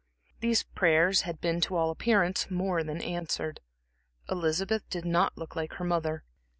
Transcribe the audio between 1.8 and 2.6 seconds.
appearance